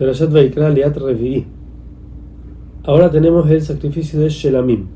Perashat 0.00 0.32
Vaikra 0.32 0.70
Liat 0.70 0.96
Revi'i. 0.96 1.44
Ahora 2.84 3.10
tenemos 3.10 3.50
el 3.50 3.60
sacrificio 3.60 4.18
de 4.18 4.30
Shelamim. 4.30 4.86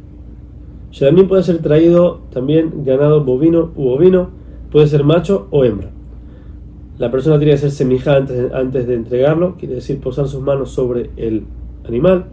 Shelamim 0.93 1.29
puede 1.29 1.43
ser 1.43 1.59
traído 1.59 2.23
también 2.33 2.85
ganado 2.87 3.23
bovino 3.23 3.71
u 3.77 3.89
ovino, 3.89 4.31
puede 4.73 4.87
ser 4.87 5.05
macho 5.05 5.47
o 5.51 5.63
hembra. 5.63 5.91
La 6.97 7.11
persona 7.11 7.37
tiene 7.37 7.53
que 7.53 7.59
ser 7.59 7.71
semija 7.71 8.17
antes 8.17 8.35
de, 8.35 8.57
antes 8.57 8.87
de 8.87 8.95
entregarlo, 8.95 9.57
quiere 9.57 9.75
decir 9.75 10.01
posar 10.01 10.27
sus 10.27 10.41
manos 10.41 10.71
sobre 10.71 11.11
el 11.19 11.45
animal. 11.87 12.29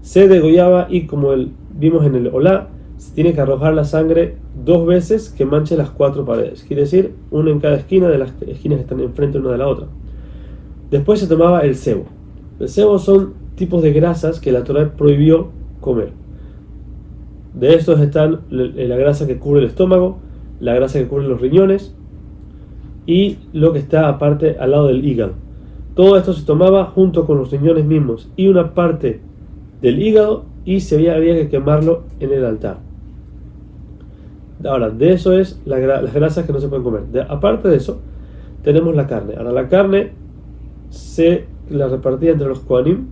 Se 0.00 0.26
degollaba 0.26 0.88
y 0.90 1.06
como 1.06 1.32
el, 1.32 1.52
vimos 1.72 2.04
en 2.04 2.16
el 2.16 2.26
Olá, 2.34 2.70
se 2.96 3.14
tiene 3.14 3.32
que 3.32 3.42
arrojar 3.42 3.74
la 3.74 3.84
sangre 3.84 4.38
dos 4.64 4.84
veces 4.88 5.28
que 5.28 5.44
manche 5.44 5.76
las 5.76 5.90
cuatro 5.90 6.24
paredes. 6.24 6.64
Quiere 6.64 6.82
decir, 6.82 7.14
una 7.30 7.52
en 7.52 7.60
cada 7.60 7.76
esquina 7.76 8.08
de 8.08 8.18
las 8.18 8.32
esquinas 8.42 8.78
que 8.78 8.82
están 8.82 8.98
enfrente 8.98 9.38
una 9.38 9.52
de 9.52 9.58
la 9.58 9.68
otra. 9.68 9.86
Después 10.90 11.20
se 11.20 11.26
tomaba 11.26 11.60
el 11.60 11.76
cebo. 11.76 12.06
El 12.60 12.68
cebo 12.68 12.98
son 12.98 13.34
tipos 13.54 13.82
de 13.82 13.92
grasas 13.92 14.40
que 14.40 14.52
la 14.52 14.64
Torah 14.64 14.92
prohibió 14.96 15.48
comer. 15.80 16.12
De 17.54 17.74
estos 17.74 18.00
están 18.00 18.40
la 18.50 18.96
grasa 18.96 19.26
que 19.26 19.38
cubre 19.38 19.60
el 19.60 19.66
estómago, 19.66 20.18
la 20.60 20.74
grasa 20.74 20.98
que 20.98 21.06
cubre 21.06 21.28
los 21.28 21.40
riñones 21.40 21.94
y 23.06 23.38
lo 23.52 23.72
que 23.72 23.78
está 23.78 24.08
aparte 24.08 24.56
al 24.58 24.70
lado 24.70 24.86
del 24.86 25.04
hígado. 25.04 25.32
Todo 25.94 26.16
esto 26.16 26.32
se 26.32 26.44
tomaba 26.44 26.84
junto 26.86 27.26
con 27.26 27.38
los 27.38 27.50
riñones 27.50 27.84
mismos 27.84 28.30
y 28.36 28.48
una 28.48 28.74
parte 28.74 29.20
del 29.82 30.00
hígado 30.00 30.44
y 30.64 30.80
se 30.80 30.94
había, 30.94 31.34
que 31.34 31.48
quemarlo 31.48 32.04
en 32.20 32.32
el 32.32 32.44
altar. 32.44 32.78
Ahora, 34.64 34.90
de 34.90 35.12
eso 35.12 35.32
es 35.32 35.60
la, 35.64 35.78
las 35.78 36.12
grasas 36.12 36.44
que 36.44 36.52
no 36.52 36.60
se 36.60 36.68
pueden 36.68 36.84
comer. 36.84 37.26
aparte 37.28 37.68
de 37.68 37.76
eso, 37.76 37.98
tenemos 38.62 38.94
la 38.94 39.06
carne. 39.06 39.34
Ahora, 39.36 39.52
la 39.52 39.68
carne 39.68 40.12
se 40.90 41.44
la 41.70 41.88
repartía 41.88 42.32
entre 42.32 42.48
los 42.48 42.60
Koanim 42.60 43.06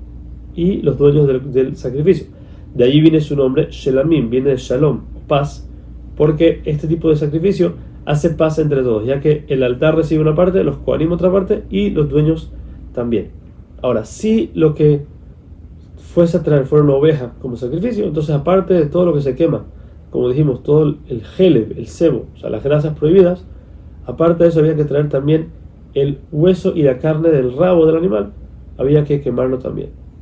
y 0.54 0.82
los 0.82 0.98
dueños 0.98 1.26
del, 1.52 1.76
sacrificio. 1.76 2.26
De 2.74 2.84
allí 2.84 3.00
viene 3.00 3.20
su 3.20 3.36
nombre, 3.36 3.68
Shelamim, 3.70 4.30
viene 4.30 4.50
de 4.50 4.56
Shalom, 4.56 5.02
paz, 5.26 5.68
porque 6.16 6.62
este 6.64 6.88
tipo 6.88 7.10
de 7.10 7.16
sacrificio 7.16 7.74
hace 8.04 8.30
paz 8.30 8.58
entre 8.58 8.82
todos, 8.82 9.04
ya 9.04 9.20
que 9.20 9.44
el 9.48 9.62
altar 9.62 9.96
recibe 9.96 10.22
una 10.22 10.34
parte, 10.34 10.62
los 10.64 10.78
Koanim 10.78 11.12
otra 11.12 11.30
parte 11.30 11.64
y 11.70 11.90
los 11.90 12.08
dueños 12.08 12.52
también. 12.94 13.30
Ahora, 13.82 14.04
si 14.04 14.50
lo 14.54 14.74
que 14.74 15.04
fuese 15.96 16.38
a 16.38 16.42
traer 16.42 16.64
fuera 16.64 16.84
una 16.84 16.94
oveja 16.94 17.34
como 17.42 17.56
sacrificio, 17.56 18.06
entonces 18.06 18.34
aparte 18.34 18.74
de 18.74 18.86
todo 18.86 19.04
lo 19.06 19.14
que 19.14 19.20
se 19.20 19.34
quema, 19.34 19.64
como 20.10 20.30
dijimos, 20.30 20.62
todo 20.62 20.96
el 21.08 21.22
gele, 21.24 21.68
el 21.76 21.88
cebo, 21.88 22.26
o 22.34 22.38
sea, 22.38 22.48
las 22.48 22.64
grasas 22.64 22.96
prohibidas, 22.98 23.44
aparte 24.06 24.44
de 24.44 24.48
eso 24.48 24.60
había 24.60 24.76
que 24.76 24.84
traer 24.84 25.08
también 25.08 25.48
el 25.96 26.18
hueso 26.30 26.72
y 26.76 26.82
la 26.82 26.98
carne 26.98 27.30
del 27.30 27.56
rabo 27.56 27.86
del 27.86 27.96
animal, 27.96 28.32
había 28.76 29.04
que 29.04 29.22
quemarlo 29.22 29.58
también. 29.58 29.88